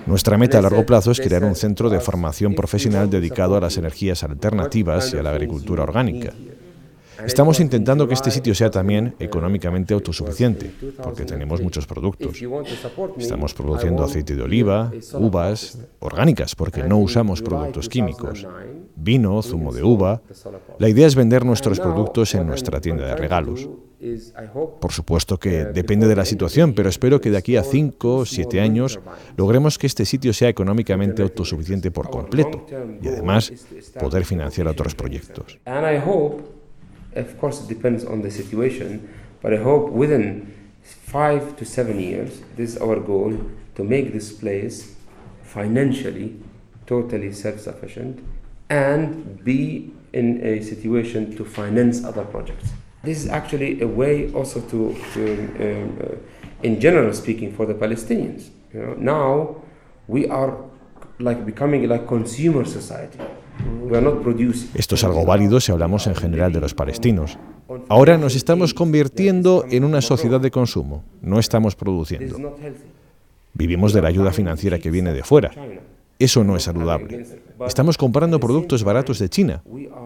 [0.07, 3.77] Nuestra meta a largo plazo es crear un centro de formación profesional dedicado a las
[3.77, 6.33] energías alternativas y a la agricultura orgánica.
[7.25, 10.71] Estamos intentando que este sitio sea también económicamente autosuficiente,
[11.03, 12.37] porque tenemos muchos productos.
[13.17, 18.47] Estamos produciendo aceite de oliva, uvas, orgánicas, porque no usamos productos químicos,
[18.97, 20.23] vino, zumo de uva.
[20.79, 23.69] La idea es vender nuestros productos en nuestra tienda de regalos.
[24.81, 28.27] Por supuesto que depende de la situación, pero espero que de aquí a 5 o
[28.27, 29.01] 7 años
[29.37, 32.67] logremos que este sitio sea económicamente autosuficiente por completo
[33.01, 33.53] y además
[33.99, 35.59] poder financiar otros proyectos.
[37.17, 39.09] Of course, it depends on the situation,
[39.43, 43.39] but I hope within five to seven years, this is our goal
[43.75, 44.95] to make this place
[45.43, 46.37] financially
[46.87, 48.25] totally self sufficient
[48.69, 52.71] and be in a situation to finance other projects.
[53.03, 56.17] This is actually a way also to, to um, uh,
[56.63, 58.49] in general speaking, for the Palestinians.
[58.73, 59.63] You know, now
[60.09, 60.57] we are
[61.19, 63.19] like becoming like consumer society.
[64.75, 67.39] Esto es algo válido si hablamos en general de los palestinos.
[67.89, 72.57] Ahora nos estamos convirtiendo en una sociedad de consumo, no estamos produciendo.
[73.55, 75.51] Vivimos de la ayuda financiera que viene de fuera.
[76.19, 77.27] Eso no es saludable.
[77.67, 79.63] Estamos comprando productos baratos de China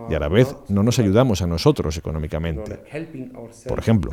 [0.09, 2.81] y a la vez no nos ayudamos a nosotros económicamente.
[3.69, 4.13] Por ejemplo,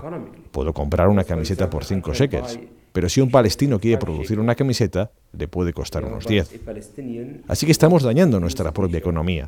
[0.51, 2.59] puedo comprar una camiseta por 5 shekels,
[2.91, 6.61] pero si un palestino quiere producir una camiseta, le puede costar unos 10.
[6.61, 9.47] A Palestinian Así que estamos dañando nuestra propia economía.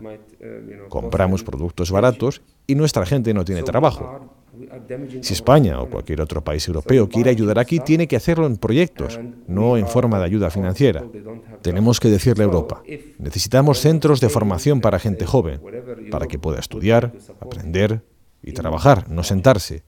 [0.90, 4.40] Compramos productos baratos y nuestra gente no tiene trabajo.
[5.22, 9.20] Si España o cualquier otro país europeo quiere ayudar aquí, tiene que hacerlo en proyectos,
[9.48, 11.06] no en forma de ayuda financiera.
[11.62, 12.84] Tenemos que decirle a Europa,
[13.18, 15.62] necesitamos centros de formación para gente joven,
[16.12, 18.02] para que pueda estudiar, aprender
[18.44, 19.84] y trabajar, no sentarse.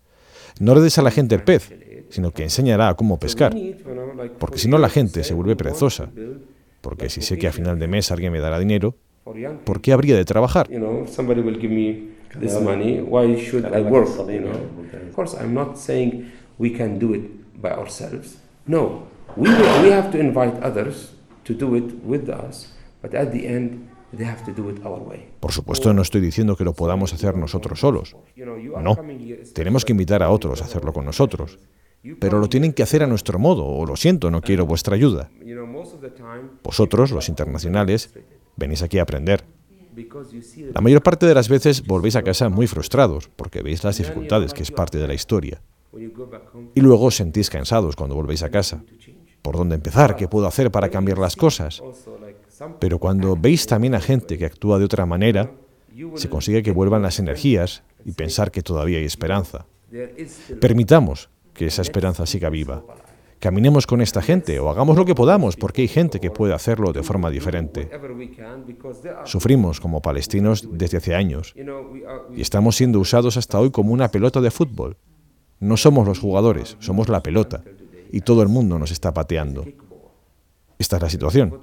[0.59, 1.69] No le des a la gente el pez,
[2.11, 3.55] sino que enseñará a cómo pescar,
[4.37, 6.09] porque si no la gente se vuelve perezosa.
[6.81, 8.95] Porque si sé que a final de mes alguien me dará dinero,
[9.63, 10.67] ¿por qué habría de trabajar?
[18.67, 19.49] No, we
[19.81, 24.25] we have to invite others to do it with us, but at the end, they
[24.25, 25.29] have to do it our way.
[25.39, 28.15] Por supuesto, no estoy diciendo que lo podamos hacer nosotros solos.
[28.35, 28.97] No,
[29.53, 31.57] tenemos que invitar a otros a hacerlo con nosotros.
[32.19, 35.29] Pero lo tienen que hacer a nuestro modo, o lo siento, no quiero vuestra ayuda.
[36.63, 38.13] Vosotros, los internacionales,
[38.55, 39.43] venís aquí a aprender.
[40.73, 44.53] La mayor parte de las veces volvéis a casa muy frustrados, porque veis las dificultades,
[44.53, 45.61] que es parte de la historia.
[46.73, 48.83] Y luego os sentís cansados cuando volvéis a casa.
[49.41, 50.15] ¿Por dónde empezar?
[50.15, 51.81] ¿Qué puedo hacer para cambiar las cosas?
[52.79, 55.51] Pero cuando veis también a gente que actúa de otra manera,
[56.15, 59.65] se consigue que vuelvan las energías y pensar que todavía hay esperanza.
[60.59, 62.83] Permitamos que esa esperanza siga viva.
[63.39, 66.93] Caminemos con esta gente o hagamos lo que podamos porque hay gente que puede hacerlo
[66.93, 67.89] de forma diferente.
[69.25, 71.55] Sufrimos como palestinos desde hace años
[72.35, 74.95] y estamos siendo usados hasta hoy como una pelota de fútbol.
[75.59, 77.63] No somos los jugadores, somos la pelota
[78.11, 79.65] y todo el mundo nos está pateando.
[80.77, 81.61] Esta es la situación.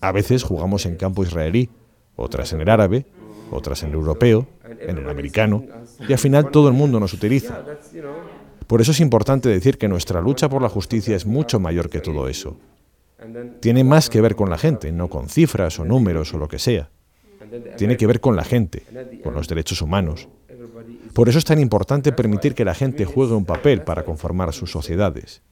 [0.00, 1.68] A veces jugamos en campo israelí,
[2.14, 3.06] otras en el árabe,
[3.50, 4.46] otras en el europeo,
[4.80, 5.64] en el americano,
[6.08, 7.64] y al final todo el mundo nos utiliza.
[8.72, 12.00] Por eso es importante decir que nuestra lucha por la justicia es mucho mayor que
[12.00, 12.56] todo eso.
[13.60, 16.58] Tiene más que ver con la gente, no con cifras o números o lo que
[16.58, 16.88] sea.
[17.76, 18.84] Tiene que ver con la gente,
[19.22, 20.26] con los derechos humanos.
[21.12, 24.70] Por eso es tan importante permitir que la gente juegue un papel para conformar sus
[24.70, 25.42] sociedades,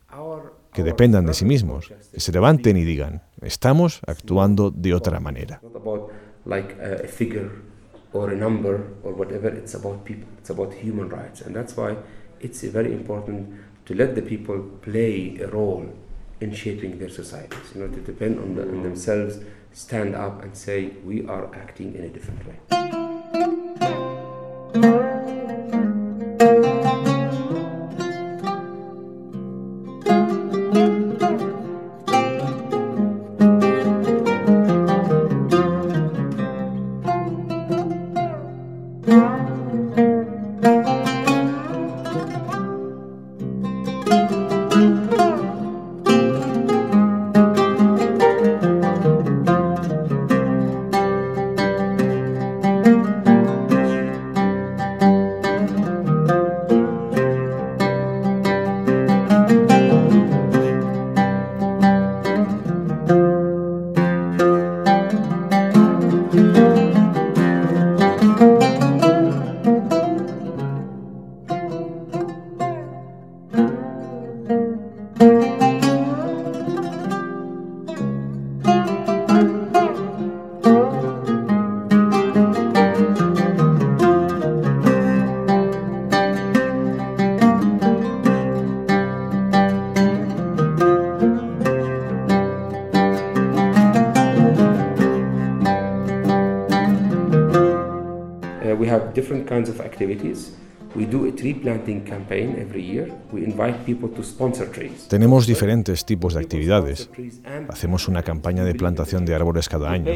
[0.72, 5.60] que dependan de sí mismos, que se levanten y digan, estamos actuando de otra manera.
[12.40, 15.92] It's very important to let the people play a role
[16.40, 17.74] in shaping their societies.
[17.74, 18.82] You know, to depend on, the, on mm.
[18.82, 19.38] themselves,
[19.72, 22.56] stand up and say we are acting in a different way.
[105.08, 107.10] Tenemos diferentes tipos de actividades.
[107.68, 110.10] Hacemos una campaña de plantación de árboles cada año.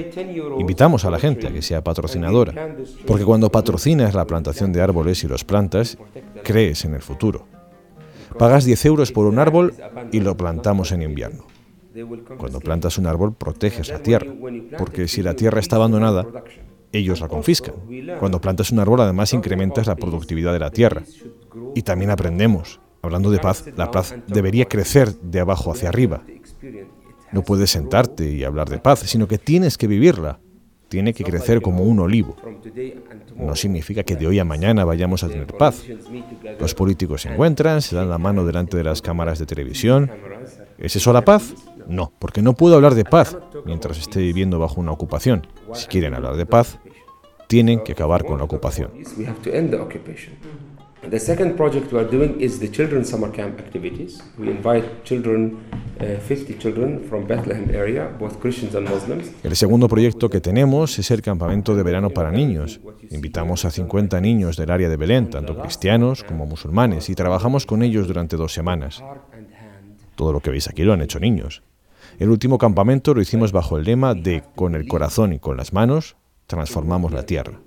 [0.59, 2.77] Invitamos a la gente a que sea patrocinadora,
[3.07, 5.99] porque cuando patrocinas la plantación de árboles y los plantas,
[6.43, 7.47] crees en el futuro.
[8.39, 9.75] Pagas 10 euros por un árbol
[10.11, 11.47] y lo plantamos en invierno.
[12.37, 14.27] Cuando plantas un árbol proteges la tierra,
[14.77, 16.27] porque si la tierra está abandonada,
[16.99, 17.75] ellos la confiscan.
[18.19, 21.03] Cuando plantas un árbol además incrementas la productividad de la tierra.
[21.75, 22.81] Y también aprendemos.
[23.03, 26.23] Hablando de paz, la paz debería crecer de abajo hacia arriba.
[27.33, 30.41] No puedes sentarte y hablar de paz, sino que tienes que vivirla.
[30.89, 32.37] Tiene que crecer como un olivo.
[33.37, 35.83] No significa que de hoy a mañana vayamos a tener paz.
[36.61, 40.11] Los políticos se encuentran, se dan la mano delante de las cámaras de televisión.
[40.79, 41.55] ¿Es eso la paz?
[41.89, 43.37] No, porque no puedo hablar de paz
[43.67, 45.47] mientras esté viviendo bajo una ocupación.
[45.73, 46.79] Si quieren hablar de paz,
[47.47, 48.91] tienen que acabar con la ocupación.
[51.11, 54.23] The second project we are doing is the children's summer camp activities.
[54.39, 55.59] We invite children,
[56.01, 59.31] uh, 50 children from Bethlehem area, both Christians and Muslims.
[59.43, 62.81] El segundo proyecto que tenemos es el campamento de verano para niños.
[63.11, 67.83] Invitamos a 50 niños del área de Belén, tanto cristianos como musulmanes, y trabajamos con
[67.83, 69.05] ellos durante dos semanas.
[70.17, 71.63] Todo lo que veis aquí lo han hecho niños.
[72.19, 75.73] El último campamento lo hicimos bajo el lema de con el corazón y con las
[75.75, 76.17] manos
[76.47, 77.61] transformamos la tierra.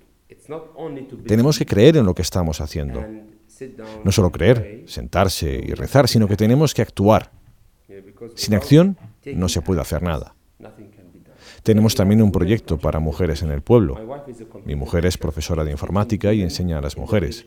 [1.26, 3.06] Tenemos que creer en lo que estamos haciendo.
[4.04, 7.32] No solo creer, sentarse y rezar, sino que tenemos que actuar.
[8.36, 10.36] Sin acción no se puede hacer nada.
[11.64, 13.98] Tenemos también un proyecto para mujeres en el pueblo.
[14.66, 17.46] Mi mujer es profesora de informática y enseña a las mujeres.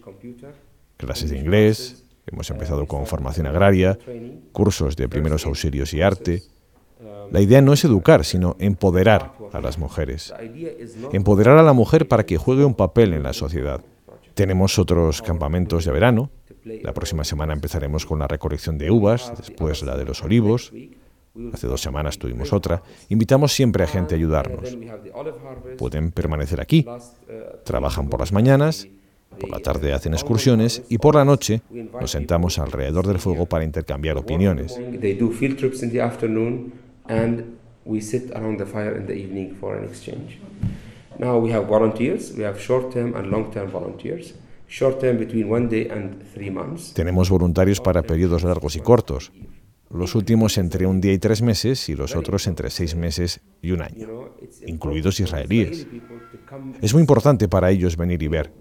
[0.96, 3.98] Clases de inglés, hemos empezado con formación agraria,
[4.52, 6.42] cursos de primeros auxilios y arte.
[7.30, 10.34] La idea no es educar, sino empoderar a las mujeres.
[11.12, 13.80] Empoderar a la mujer para que juegue un papel en la sociedad.
[14.34, 16.30] Tenemos otros campamentos de verano.
[16.64, 20.72] La próxima semana empezaremos con la recolección de uvas, después la de los olivos.
[21.52, 22.82] Hace dos semanas tuvimos otra.
[23.08, 24.76] Invitamos siempre a gente a ayudarnos.
[25.78, 26.84] Pueden permanecer aquí.
[27.64, 28.88] Trabajan por las mañanas,
[29.38, 31.62] por la tarde hacen excursiones y por la noche
[32.00, 34.78] nos sentamos alrededor del fuego para intercambiar opiniones.
[37.10, 40.38] And we sit around the fire in the evening for an exchange.
[41.18, 44.32] Now we have volunteers, we have short term and long term volunteers.
[44.68, 46.94] Short term between one day and three months.
[46.94, 49.32] Tenemos voluntarios para periodos largos y cortos,
[49.90, 53.72] los últimos entre un día y tres meses y los otros entre seis meses y
[53.72, 54.30] un año,
[54.66, 55.86] incluidos israelíes.
[56.80, 58.52] Es muy importante para ellos venir y ver.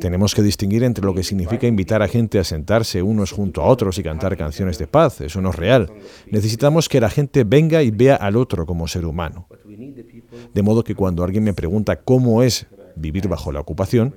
[0.00, 3.66] Tenemos que distinguir entre lo que significa invitar a gente a sentarse unos junto a
[3.66, 5.22] otros y cantar canciones de paz.
[5.22, 5.90] Eso no es real.
[6.30, 9.48] Necesitamos que la gente venga y vea al otro como ser humano.
[10.54, 14.14] De modo que cuando alguien me pregunta cómo es vivir bajo la ocupación,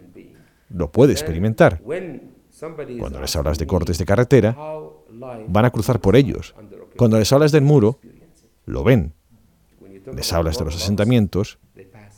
[0.70, 1.82] lo puede experimentar.
[3.00, 4.56] Cuando les hablas de cortes de carretera,
[5.48, 6.56] van a cruzar por ellos.
[6.98, 8.00] Cuando les hablas del muro,
[8.66, 9.14] lo ven.
[10.14, 11.60] Les hablas de los asentamientos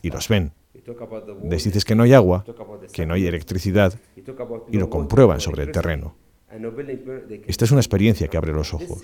[0.02, 0.54] y los ven.
[1.44, 2.46] Les dices que no hay agua,
[2.92, 3.94] que no hay electricidad
[4.70, 6.16] y lo comprueban sobre el terreno.
[7.48, 9.04] Esta es una experiencia que abre los ojos.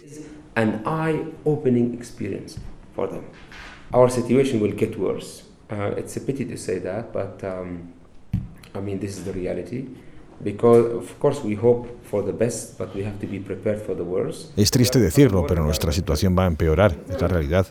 [14.55, 17.67] Es triste decirlo, pero nuestra situación va a empeorar, es la realidad.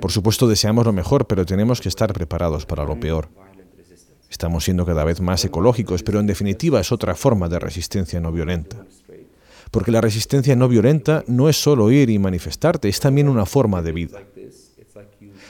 [0.00, 3.28] Por supuesto deseamos lo mejor, pero tenemos que estar preparados para lo peor.
[4.30, 8.32] Estamos siendo cada vez más ecológicos, pero en definitiva es otra forma de resistencia no
[8.32, 8.84] violenta.
[9.70, 13.82] Porque la resistencia no violenta no es solo ir y manifestarte, es también una forma
[13.82, 14.22] de vida.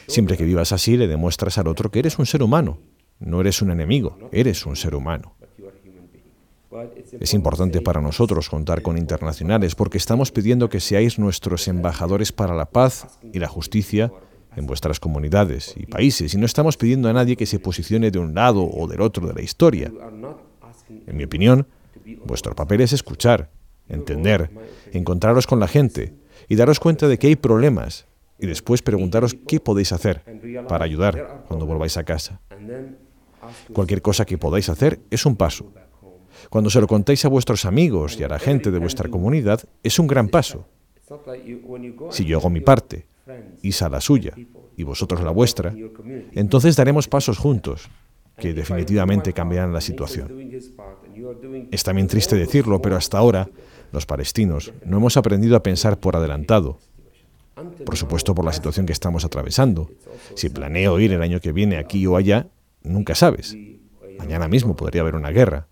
[0.06, 2.78] Siempre que vivas así le demuestras al otro que eres un ser humano,
[3.20, 5.33] no eres un enemigo, eres un ser humano.
[7.20, 12.54] Es importante para nosotros contar con internacionales porque estamos pidiendo que seáis nuestros embajadores para
[12.54, 14.12] la paz y la justicia
[14.56, 18.18] en vuestras comunidades y países y no estamos pidiendo a nadie que se posicione de
[18.18, 19.92] un lado o del otro de la historia.
[21.06, 21.66] En mi opinión,
[22.24, 23.50] vuestro papel es escuchar,
[23.88, 24.50] entender,
[24.92, 26.14] encontraros con la gente
[26.48, 28.06] y daros cuenta de que hay problemas
[28.38, 30.22] y después preguntaros qué podéis hacer
[30.68, 32.40] para ayudar cuando volváis a casa.
[33.72, 35.72] Cualquier cosa que podáis hacer es un paso.
[36.50, 39.98] Cuando se lo contáis a vuestros amigos y a la gente de vuestra comunidad, es
[39.98, 40.66] un gran paso.
[42.10, 43.06] Si yo hago mi parte,
[43.62, 44.34] Isa la suya
[44.76, 45.74] y vosotros la vuestra,
[46.32, 47.88] entonces daremos pasos juntos
[48.38, 50.50] que definitivamente cambiarán la situación.
[51.70, 53.48] Es también triste decirlo, pero hasta ahora
[53.92, 56.78] los palestinos no hemos aprendido a pensar por adelantado.
[57.86, 59.88] Por supuesto, por la situación que estamos atravesando.
[60.34, 62.48] Si planeo ir el año que viene aquí o allá,
[62.82, 63.56] nunca sabes.
[64.18, 65.68] Mañana mismo podría haber una guerra.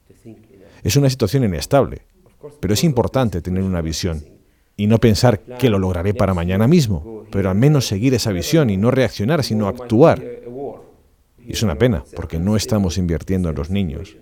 [0.83, 2.03] Es una situación inestable,
[2.61, 4.25] pero es importante tener una visión
[4.77, 8.71] y no pensar que lo lograré para mañana mismo, pero al menos seguir esa visión
[8.71, 10.23] y no reaccionar, sino actuar.
[11.47, 14.17] Es una pena, porque no estamos invirtiendo en los niños,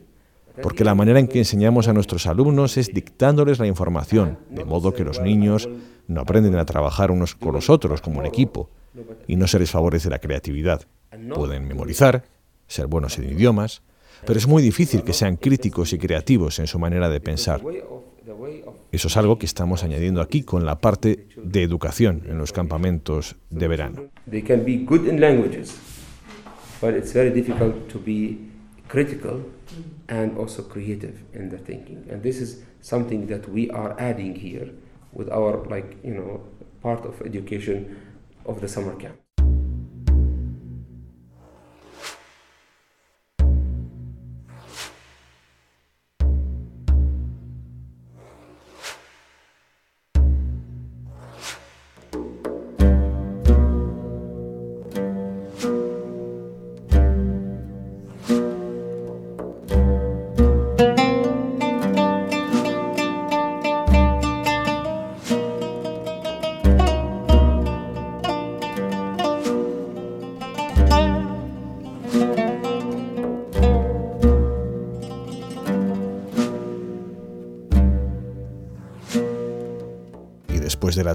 [0.62, 4.92] porque la manera en que enseñamos a nuestros alumnos es dictándoles la información, de modo
[4.92, 5.68] que los niños
[6.08, 8.68] no aprenden a trabajar unos con los otros como un equipo,
[9.26, 10.82] y no se les favorece la creatividad.
[11.34, 12.24] Pueden memorizar,
[12.66, 13.82] ser buenos en idiomas,
[14.26, 17.60] pero es muy difícil que sean críticos y creativos en su manera de pensar.
[18.92, 23.36] Eso es algo que estamos añadiendo aquí con la parte de educación en los campamentos
[23.50, 24.02] de verano.
[24.28, 25.76] They can be good in languages,
[26.80, 26.94] but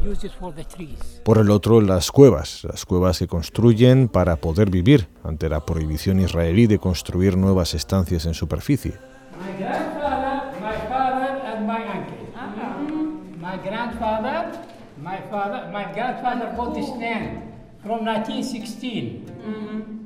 [0.05, 1.21] use it for the trees.
[1.23, 6.19] Por el otro las cuevas las cuevas que construyen para poder vivir ante la prohibición
[6.19, 8.93] israelí de construir nuevas estancias en superficie.
[9.39, 10.25] My grandfather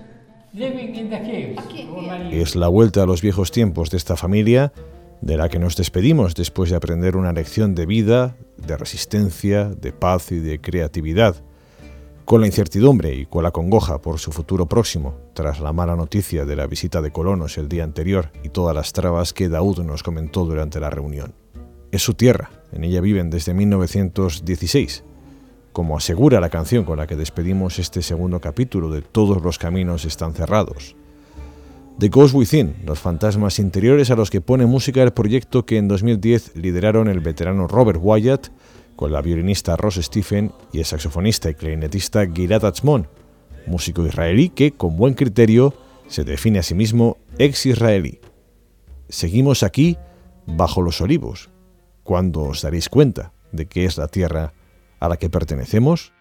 [0.53, 1.61] living in the caves.
[1.85, 2.49] for many years.
[2.49, 4.71] Es la vuelta a los viejos tiempos de esta familia
[5.21, 9.91] de la que nos despedimos después de aprender una lección de vida, de resistencia, de
[9.91, 11.35] paz y de creatividad,
[12.25, 16.45] con la incertidumbre y con la congoja por su futuro próximo, tras la mala noticia
[16.45, 20.01] de la visita de colonos el día anterior y todas las trabas que Daud nos
[20.01, 21.35] comentó durante la reunión.
[21.91, 25.03] Es su tierra, en ella viven desde 1916,
[25.73, 30.05] como asegura la canción con la que despedimos este segundo capítulo de Todos los caminos
[30.05, 30.95] están cerrados.
[31.99, 35.87] The Ghost Within, los fantasmas interiores a los que pone música el proyecto que en
[35.87, 38.47] 2010 lideraron el veterano Robert Wyatt
[38.95, 43.07] con la violinista Ross Stephen y el saxofonista y clarinetista Gilad Atzmon,
[43.67, 45.73] músico israelí que, con buen criterio,
[46.07, 48.19] se define a sí mismo ex-israelí.
[49.09, 49.97] Seguimos aquí,
[50.45, 51.49] bajo los olivos,
[52.03, 54.53] cuando os daréis cuenta de que es la tierra
[55.01, 56.13] a la que pertenecemos.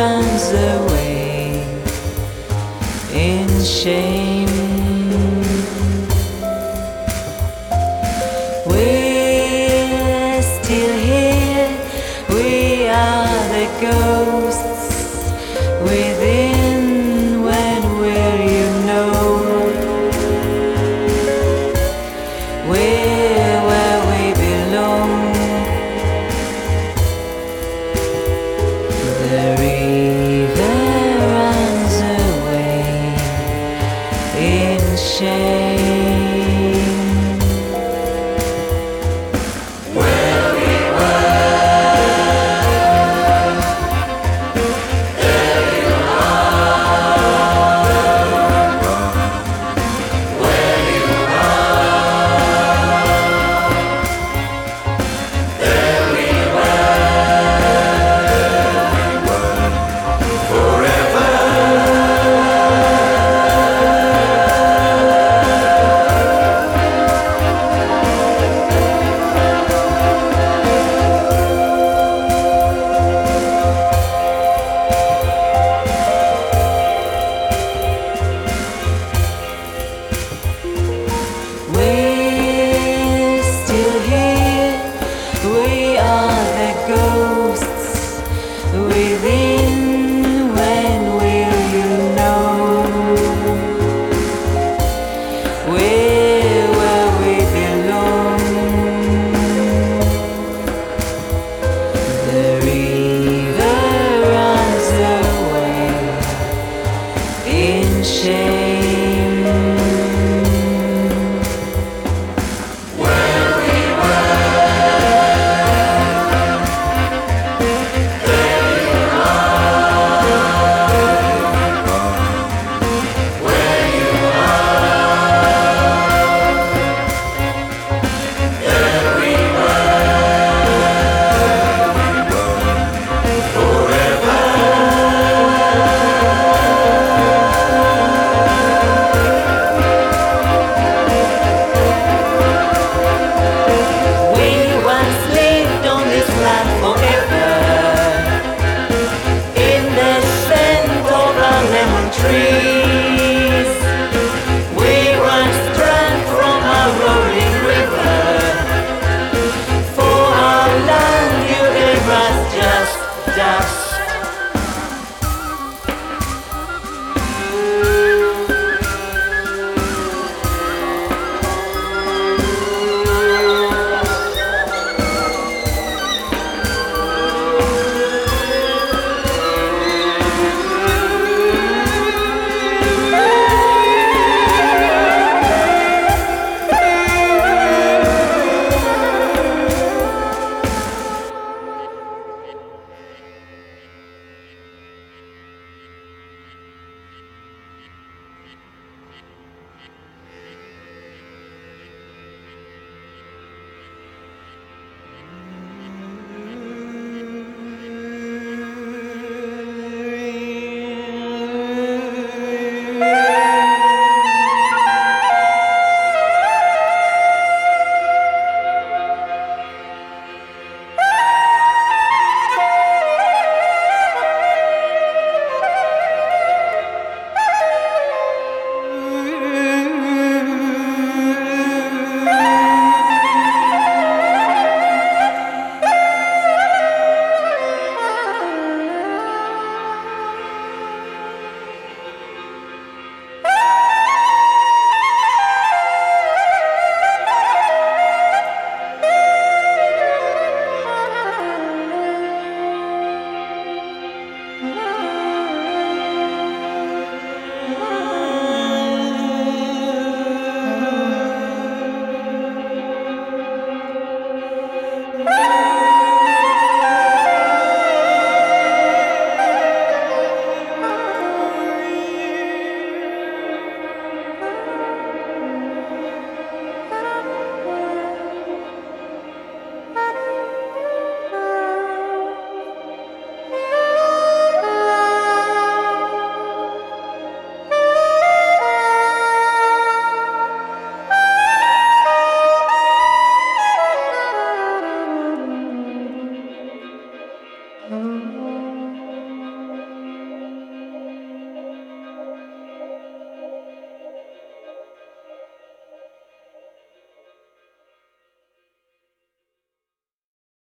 [0.00, 1.62] Runs away
[3.12, 4.49] in shame.